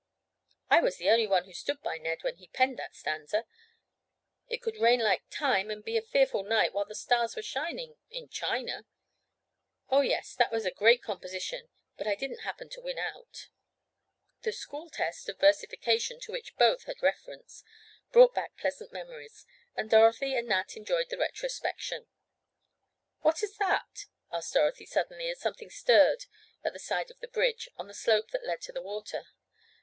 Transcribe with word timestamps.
"I 0.67 0.81
was 0.81 0.97
the 0.97 1.11
only 1.11 1.27
one 1.27 1.43
who 1.43 1.53
stood 1.53 1.79
by 1.83 1.99
Ned 1.99 2.23
when 2.23 2.37
he 2.37 2.47
penned 2.47 2.79
that 2.79 2.95
stanza. 2.95 3.45
It 4.47 4.57
could 4.59 4.77
rain 4.77 4.99
like 4.99 5.21
time 5.29 5.69
and 5.69 5.85
be 5.85 5.95
a 5.95 6.01
fearful 6.01 6.41
night 6.41 6.73
while 6.73 6.85
the 6.85 6.95
stars 6.95 7.35
were 7.35 7.43
shining—in 7.43 8.29
China. 8.29 8.87
Oh, 9.91 10.01
yes, 10.01 10.33
that 10.33 10.51
was 10.51 10.65
a 10.65 10.71
great 10.71 11.03
composition, 11.03 11.69
but 11.97 12.07
I 12.07 12.15
didn't 12.15 12.39
happen 12.39 12.67
to 12.69 12.81
win 12.81 12.97
out." 12.97 13.49
The 14.41 14.51
school 14.51 14.89
test 14.89 15.29
of 15.29 15.37
versification, 15.37 16.19
to 16.21 16.31
which 16.31 16.55
both 16.57 16.85
had 16.85 17.03
reference, 17.03 17.63
brought 18.11 18.33
back 18.33 18.57
pleasant 18.57 18.91
memories, 18.91 19.45
and 19.75 19.87
Dorothy 19.87 20.33
and 20.35 20.47
Nat 20.47 20.75
enjoyed 20.75 21.09
the 21.11 21.17
retrospection. 21.19 22.07
"What 23.19 23.43
is 23.43 23.55
that?" 23.57 24.07
asked 24.31 24.55
Dorothy 24.55 24.87
suddenly, 24.87 25.29
as 25.29 25.39
something 25.39 25.69
stirred 25.69 26.25
at 26.63 26.73
the 26.73 26.79
side 26.79 27.11
of 27.11 27.19
the 27.19 27.27
bridge 27.27 27.69
on 27.77 27.85
the 27.87 27.93
slope 27.93 28.31
that 28.31 28.43
led 28.47 28.61
to 28.61 28.71
the 28.71 28.81
water. 28.81 29.27